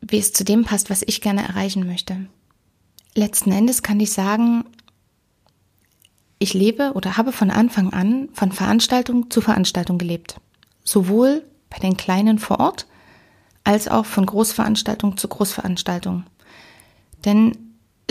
wie 0.07 0.17
es 0.19 0.33
zu 0.33 0.43
dem 0.43 0.63
passt, 0.63 0.89
was 0.89 1.03
ich 1.05 1.21
gerne 1.21 1.47
erreichen 1.47 1.85
möchte 1.85 2.27
letzten 3.15 3.51
Endes 3.51 3.81
kann 3.81 3.99
ich 3.99 4.11
sagen, 4.11 4.65
ich 6.37 6.53
lebe 6.53 6.91
oder 6.93 7.17
habe 7.17 7.31
von 7.31 7.49
Anfang 7.49 7.91
an 7.91 8.29
von 8.33 8.51
Veranstaltung 8.51 9.31
zu 9.31 9.41
Veranstaltung 9.41 9.97
gelebt. 9.97 10.35
Sowohl 10.83 11.43
bei 11.69 11.79
den 11.79 11.97
Kleinen 11.97 12.37
vor 12.37 12.59
Ort, 12.59 12.85
als 13.63 13.87
auch 13.87 14.05
von 14.05 14.25
Großveranstaltung 14.25 15.17
zu 15.17 15.27
Großveranstaltung. 15.27 16.25
Denn 17.23 17.57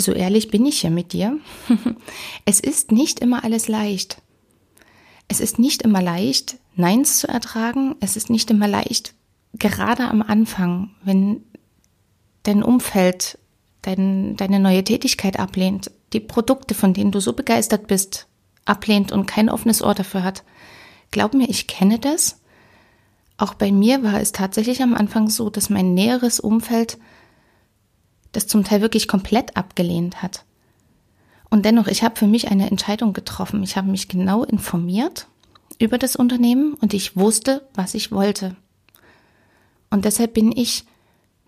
so 0.00 0.12
ehrlich 0.12 0.48
bin 0.48 0.66
ich 0.66 0.80
hier 0.80 0.90
mit 0.90 1.12
dir, 1.12 1.38
es 2.44 2.58
ist 2.58 2.90
nicht 2.90 3.20
immer 3.20 3.44
alles 3.44 3.68
leicht. 3.68 4.20
Es 5.28 5.40
ist 5.40 5.58
nicht 5.58 5.82
immer 5.82 6.02
leicht, 6.02 6.56
Neins 6.74 7.18
zu 7.18 7.28
ertragen. 7.28 7.94
Es 8.00 8.16
ist 8.16 8.30
nicht 8.30 8.50
immer 8.50 8.66
leicht, 8.66 9.14
gerade 9.52 10.08
am 10.08 10.22
Anfang, 10.22 10.90
wenn 11.04 11.44
dein 12.44 12.62
Umfeld 12.62 13.38
dein, 13.84 14.36
deine 14.36 14.60
neue 14.60 14.84
Tätigkeit 14.84 15.38
ablehnt, 15.38 15.90
die 16.12 16.20
Produkte, 16.20 16.74
von 16.74 16.94
denen 16.94 17.12
du 17.12 17.20
so 17.20 17.32
begeistert 17.32 17.86
bist, 17.86 18.26
ablehnt 18.64 19.12
und 19.12 19.26
kein 19.26 19.50
offenes 19.50 19.82
Ohr 19.82 19.94
dafür 19.94 20.22
hat. 20.22 20.44
Glaub 21.10 21.34
mir, 21.34 21.48
ich 21.48 21.66
kenne 21.66 21.98
das. 21.98 22.40
Auch 23.36 23.54
bei 23.54 23.72
mir 23.72 24.02
war 24.02 24.20
es 24.20 24.32
tatsächlich 24.32 24.82
am 24.82 24.94
Anfang 24.94 25.28
so, 25.28 25.50
dass 25.50 25.70
mein 25.70 25.94
näheres 25.94 26.40
Umfeld 26.40 26.98
das 28.32 28.46
zum 28.46 28.64
Teil 28.64 28.80
wirklich 28.80 29.06
komplett 29.06 29.56
abgelehnt 29.56 30.22
hat. 30.22 30.44
Und 31.50 31.64
dennoch, 31.64 31.86
ich 31.86 32.02
habe 32.02 32.16
für 32.16 32.26
mich 32.26 32.50
eine 32.50 32.70
Entscheidung 32.70 33.12
getroffen. 33.12 33.62
Ich 33.62 33.76
habe 33.76 33.88
mich 33.88 34.08
genau 34.08 34.44
informiert 34.44 35.28
über 35.78 35.98
das 35.98 36.16
Unternehmen 36.16 36.74
und 36.74 36.94
ich 36.94 37.16
wusste, 37.16 37.68
was 37.74 37.94
ich 37.94 38.10
wollte. 38.10 38.56
Und 39.90 40.04
deshalb 40.04 40.34
bin 40.34 40.50
ich 40.50 40.84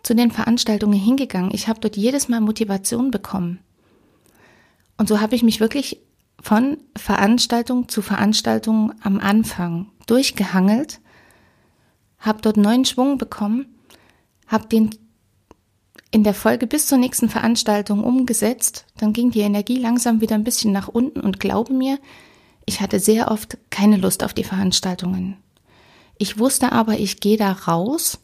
zu 0.06 0.14
den 0.14 0.30
Veranstaltungen 0.30 1.00
hingegangen. 1.00 1.50
Ich 1.52 1.66
habe 1.66 1.80
dort 1.80 1.96
jedes 1.96 2.28
Mal 2.28 2.40
Motivation 2.40 3.10
bekommen. 3.10 3.58
Und 4.98 5.08
so 5.08 5.20
habe 5.20 5.34
ich 5.34 5.42
mich 5.42 5.58
wirklich 5.58 6.00
von 6.40 6.76
Veranstaltung 6.96 7.88
zu 7.88 8.02
Veranstaltung 8.02 8.92
am 9.02 9.18
Anfang 9.18 9.90
durchgehangelt, 10.06 11.00
habe 12.20 12.40
dort 12.40 12.56
neuen 12.56 12.84
Schwung 12.84 13.18
bekommen, 13.18 13.66
habe 14.46 14.68
den 14.68 14.90
in 16.12 16.22
der 16.22 16.34
Folge 16.34 16.68
bis 16.68 16.86
zur 16.86 16.98
nächsten 16.98 17.28
Veranstaltung 17.28 18.04
umgesetzt, 18.04 18.86
dann 18.98 19.12
ging 19.12 19.32
die 19.32 19.40
Energie 19.40 19.76
langsam 19.76 20.20
wieder 20.20 20.36
ein 20.36 20.44
bisschen 20.44 20.70
nach 20.70 20.86
unten 20.86 21.18
und 21.18 21.40
glaube 21.40 21.72
mir, 21.72 21.98
ich 22.64 22.80
hatte 22.80 23.00
sehr 23.00 23.28
oft 23.32 23.58
keine 23.70 23.96
Lust 23.96 24.22
auf 24.22 24.34
die 24.34 24.44
Veranstaltungen. 24.44 25.36
Ich 26.16 26.38
wusste 26.38 26.70
aber, 26.70 26.96
ich 26.96 27.18
gehe 27.18 27.36
da 27.36 27.50
raus 27.50 28.20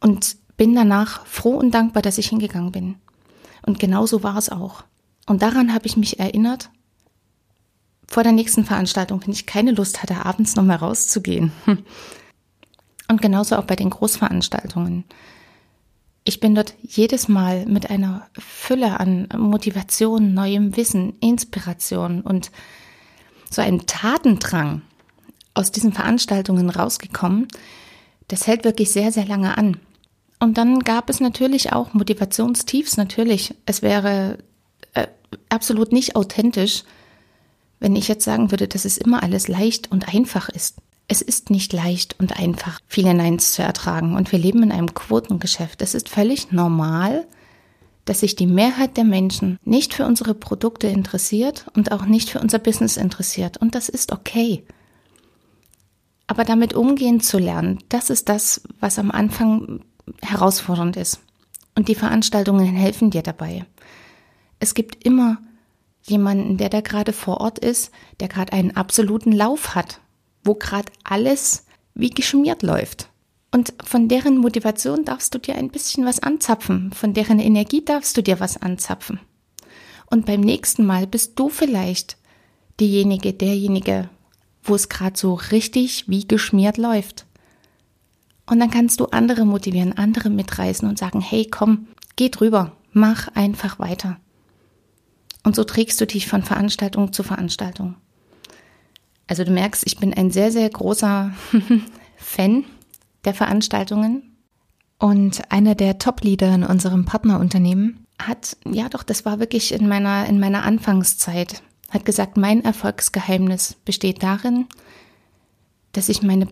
und 0.00 0.36
bin 0.56 0.74
danach 0.74 1.26
froh 1.26 1.56
und 1.56 1.72
dankbar, 1.72 2.02
dass 2.02 2.18
ich 2.18 2.28
hingegangen 2.28 2.72
bin. 2.72 2.96
Und 3.66 3.78
genauso 3.78 4.22
war 4.22 4.36
es 4.36 4.50
auch. 4.50 4.84
Und 5.26 5.42
daran 5.42 5.72
habe 5.72 5.86
ich 5.86 5.96
mich 5.96 6.20
erinnert, 6.20 6.70
vor 8.06 8.22
der 8.22 8.32
nächsten 8.32 8.64
Veranstaltung, 8.64 9.22
wenn 9.24 9.32
ich 9.32 9.46
keine 9.46 9.72
Lust 9.72 10.02
hatte, 10.02 10.24
abends 10.24 10.56
nochmal 10.56 10.76
rauszugehen. 10.76 11.52
Und 13.08 13.20
genauso 13.20 13.56
auch 13.56 13.64
bei 13.64 13.76
den 13.76 13.90
Großveranstaltungen. 13.90 15.04
Ich 16.24 16.40
bin 16.40 16.54
dort 16.54 16.74
jedes 16.80 17.28
Mal 17.28 17.66
mit 17.66 17.90
einer 17.90 18.26
Fülle 18.38 18.98
an 18.98 19.28
Motivation, 19.36 20.32
neuem 20.32 20.76
Wissen, 20.76 21.18
Inspiration 21.20 22.22
und 22.22 22.50
so 23.50 23.60
einem 23.60 23.86
Tatendrang 23.86 24.80
aus 25.52 25.70
diesen 25.70 25.92
Veranstaltungen 25.92 26.70
rausgekommen. 26.70 27.46
Das 28.28 28.46
hält 28.46 28.64
wirklich 28.64 28.90
sehr, 28.90 29.12
sehr 29.12 29.26
lange 29.26 29.56
an. 29.58 29.78
Und 30.40 30.58
dann 30.58 30.80
gab 30.80 31.10
es 31.10 31.20
natürlich 31.20 31.72
auch 31.72 31.94
Motivationstiefs, 31.94 32.96
natürlich. 32.96 33.54
Es 33.66 33.82
wäre 33.82 34.38
äh, 34.94 35.06
absolut 35.48 35.92
nicht 35.92 36.16
authentisch, 36.16 36.84
wenn 37.80 37.96
ich 37.96 38.08
jetzt 38.08 38.24
sagen 38.24 38.50
würde, 38.50 38.68
dass 38.68 38.84
es 38.84 38.98
immer 38.98 39.22
alles 39.22 39.48
leicht 39.48 39.90
und 39.90 40.14
einfach 40.14 40.48
ist. 40.48 40.76
Es 41.06 41.20
ist 41.20 41.50
nicht 41.50 41.72
leicht 41.72 42.16
und 42.18 42.38
einfach, 42.38 42.80
viele 42.88 43.12
Neins 43.12 43.52
zu 43.52 43.62
ertragen. 43.62 44.16
Und 44.16 44.32
wir 44.32 44.38
leben 44.38 44.62
in 44.62 44.72
einem 44.72 44.94
Quotengeschäft. 44.94 45.82
Es 45.82 45.94
ist 45.94 46.08
völlig 46.08 46.50
normal, 46.50 47.26
dass 48.04 48.20
sich 48.20 48.36
die 48.36 48.46
Mehrheit 48.46 48.96
der 48.96 49.04
Menschen 49.04 49.58
nicht 49.64 49.94
für 49.94 50.06
unsere 50.06 50.34
Produkte 50.34 50.86
interessiert 50.86 51.66
und 51.74 51.92
auch 51.92 52.06
nicht 52.06 52.30
für 52.30 52.40
unser 52.40 52.58
Business 52.58 52.96
interessiert. 52.96 53.58
Und 53.58 53.74
das 53.74 53.88
ist 53.88 54.12
okay. 54.12 54.64
Aber 56.26 56.44
damit 56.44 56.74
umgehen 56.74 57.20
zu 57.20 57.38
lernen, 57.38 57.78
das 57.88 58.10
ist 58.10 58.28
das, 58.28 58.62
was 58.80 58.98
am 58.98 59.10
Anfang 59.10 59.84
herausfordernd 60.22 60.96
ist. 60.96 61.20
Und 61.74 61.88
die 61.88 61.94
Veranstaltungen 61.94 62.74
helfen 62.74 63.10
dir 63.10 63.22
dabei. 63.22 63.66
Es 64.58 64.74
gibt 64.74 65.04
immer 65.04 65.38
jemanden, 66.02 66.56
der 66.56 66.68
da 66.68 66.80
gerade 66.80 67.12
vor 67.12 67.40
Ort 67.40 67.58
ist, 67.58 67.90
der 68.20 68.28
gerade 68.28 68.52
einen 68.52 68.76
absoluten 68.76 69.32
Lauf 69.32 69.74
hat, 69.74 70.00
wo 70.44 70.54
gerade 70.54 70.92
alles 71.02 71.66
wie 71.94 72.10
geschmiert 72.10 72.62
läuft. 72.62 73.08
Und 73.50 73.72
von 73.84 74.08
deren 74.08 74.38
Motivation 74.38 75.04
darfst 75.04 75.34
du 75.34 75.38
dir 75.38 75.54
ein 75.54 75.70
bisschen 75.70 76.04
was 76.04 76.20
anzapfen, 76.20 76.92
von 76.92 77.14
deren 77.14 77.38
Energie 77.38 77.84
darfst 77.84 78.16
du 78.16 78.22
dir 78.22 78.40
was 78.40 78.60
anzapfen. 78.60 79.20
Und 80.10 80.26
beim 80.26 80.40
nächsten 80.40 80.84
Mal 80.84 81.06
bist 81.06 81.38
du 81.38 81.48
vielleicht 81.48 82.16
diejenige, 82.80 83.32
derjenige, 83.32 84.10
wo 84.64 84.74
es 84.74 84.88
gerade 84.88 85.16
so 85.16 85.34
richtig 85.34 86.08
wie 86.08 86.26
geschmiert 86.26 86.76
läuft. 86.76 87.26
Und 88.46 88.60
dann 88.60 88.70
kannst 88.70 89.00
du 89.00 89.06
andere 89.06 89.44
motivieren, 89.44 89.96
andere 89.96 90.30
mitreißen 90.30 90.88
und 90.88 90.98
sagen, 90.98 91.20
hey, 91.20 91.46
komm, 91.50 91.88
geh 92.16 92.28
drüber, 92.28 92.72
mach 92.92 93.28
einfach 93.34 93.78
weiter. 93.78 94.18
Und 95.44 95.54
so 95.56 95.64
trägst 95.64 96.00
du 96.00 96.06
dich 96.06 96.26
von 96.26 96.42
Veranstaltung 96.42 97.12
zu 97.12 97.22
Veranstaltung. 97.22 97.96
Also 99.26 99.44
du 99.44 99.50
merkst, 99.50 99.86
ich 99.86 99.98
bin 99.98 100.12
ein 100.12 100.30
sehr, 100.30 100.50
sehr 100.50 100.68
großer 100.68 101.32
Fan 102.16 102.64
der 103.24 103.34
Veranstaltungen. 103.34 104.36
Und 104.98 105.50
einer 105.50 105.74
der 105.74 105.98
Top-Leader 105.98 106.54
in 106.54 106.64
unserem 106.64 107.04
Partnerunternehmen 107.04 108.06
hat, 108.18 108.56
ja 108.64 108.88
doch, 108.88 109.02
das 109.02 109.24
war 109.24 109.40
wirklich 109.40 109.72
in 109.72 109.88
meiner, 109.88 110.26
in 110.26 110.38
meiner 110.38 110.62
Anfangszeit, 110.62 111.62
hat 111.94 112.04
gesagt, 112.04 112.36
mein 112.36 112.64
Erfolgsgeheimnis 112.64 113.76
besteht 113.84 114.22
darin, 114.22 114.66
dass 115.92 116.08
ich 116.08 116.22
meine 116.22 116.48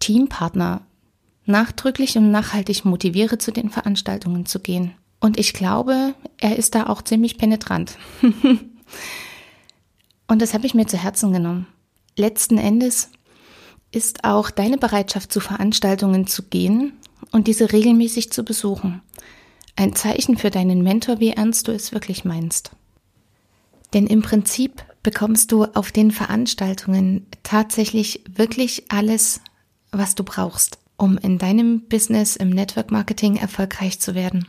Teampartner 0.00 0.82
nachdrücklich 1.44 2.18
und 2.18 2.30
nachhaltig 2.30 2.84
motiviere, 2.84 3.38
zu 3.38 3.52
den 3.52 3.70
Veranstaltungen 3.70 4.44
zu 4.44 4.58
gehen. 4.60 4.92
Und 5.20 5.38
ich 5.38 5.52
glaube, 5.54 6.14
er 6.38 6.56
ist 6.56 6.74
da 6.74 6.88
auch 6.88 7.02
ziemlich 7.02 7.38
penetrant. 7.38 7.96
und 10.26 10.42
das 10.42 10.52
habe 10.52 10.66
ich 10.66 10.74
mir 10.74 10.86
zu 10.86 10.98
Herzen 10.98 11.32
genommen. 11.32 11.66
Letzten 12.16 12.58
Endes 12.58 13.10
ist 13.92 14.24
auch 14.24 14.50
deine 14.50 14.78
Bereitschaft, 14.78 15.32
zu 15.32 15.40
Veranstaltungen 15.40 16.26
zu 16.26 16.42
gehen 16.42 16.94
und 17.30 17.46
diese 17.46 17.72
regelmäßig 17.72 18.32
zu 18.32 18.44
besuchen. 18.44 19.00
Ein 19.76 19.94
Zeichen 19.94 20.36
für 20.36 20.50
deinen 20.50 20.82
Mentor, 20.82 21.20
wie 21.20 21.30
ernst 21.30 21.68
du 21.68 21.72
es 21.72 21.92
wirklich 21.92 22.24
meinst. 22.24 22.72
Denn 23.96 24.06
im 24.06 24.20
Prinzip 24.20 24.84
bekommst 25.02 25.52
du 25.52 25.64
auf 25.64 25.90
den 25.90 26.10
Veranstaltungen 26.10 27.26
tatsächlich 27.42 28.22
wirklich 28.30 28.84
alles, 28.90 29.40
was 29.90 30.14
du 30.14 30.22
brauchst, 30.22 30.76
um 30.98 31.16
in 31.16 31.38
deinem 31.38 31.80
Business 31.88 32.36
im 32.36 32.50
Network 32.50 32.90
Marketing 32.90 33.36
erfolgreich 33.36 33.98
zu 33.98 34.14
werden. 34.14 34.48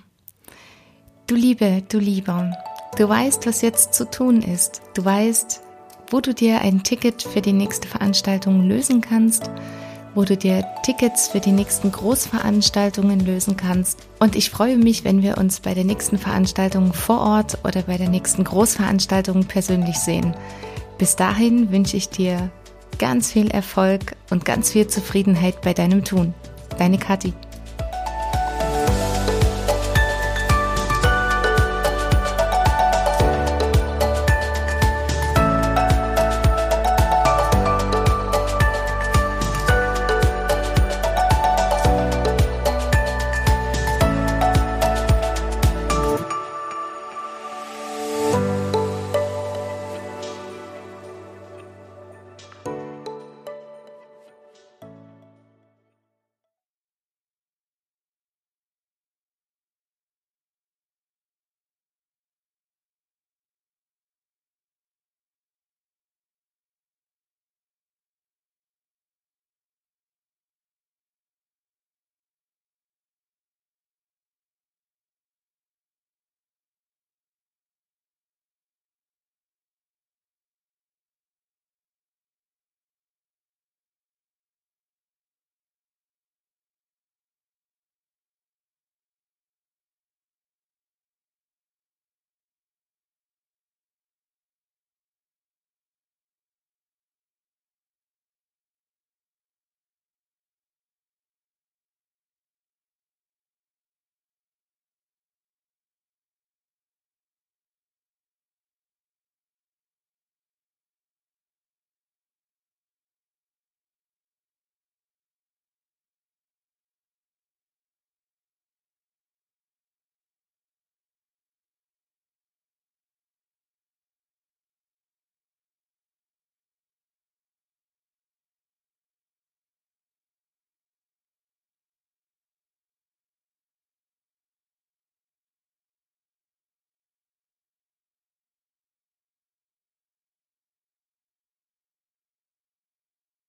Du 1.28 1.36
Liebe, 1.36 1.82
du 1.88 1.98
Lieber, 1.98 2.58
du 2.98 3.08
weißt, 3.08 3.48
was 3.48 3.62
jetzt 3.62 3.94
zu 3.94 4.12
tun 4.12 4.42
ist. 4.42 4.82
Du 4.96 5.06
weißt, 5.06 5.62
wo 6.10 6.20
du 6.20 6.34
dir 6.34 6.60
ein 6.60 6.84
Ticket 6.84 7.24
für 7.24 7.40
die 7.40 7.54
nächste 7.54 7.88
Veranstaltung 7.88 8.68
lösen 8.68 9.00
kannst, 9.00 9.50
wo 10.18 10.26
du 10.26 10.36
dir 10.36 10.66
Tickets 10.82 11.28
für 11.28 11.40
die 11.40 11.52
nächsten 11.52 11.92
Großveranstaltungen 11.92 13.20
lösen 13.20 13.56
kannst. 13.56 14.00
Und 14.18 14.36
ich 14.36 14.50
freue 14.50 14.76
mich, 14.76 15.04
wenn 15.04 15.22
wir 15.22 15.38
uns 15.38 15.60
bei 15.60 15.76
der 15.76 15.84
nächsten 15.84 16.18
Veranstaltung 16.18 16.92
vor 16.92 17.22
Ort 17.22 17.60
oder 17.64 17.84
bei 17.84 17.98
der 17.98 18.10
nächsten 18.10 18.44
Großveranstaltung 18.44 19.46
persönlich 19.46 20.00
sehen. 20.00 20.36
Bis 20.98 21.16
dahin 21.16 21.72
wünsche 21.72 21.98
ich 21.98 22.10
dir 22.10 22.50
ganz 22.98 23.32
viel 23.32 23.52
Erfolg 23.52 24.16
und 24.32 24.44
ganz 24.44 24.72
viel 24.72 24.88
Zufriedenheit 24.88 25.62
bei 25.62 25.76
deinem 25.76 26.04
Tun. 26.04 26.34
Deine 26.80 26.98
Kathi. 26.98 27.34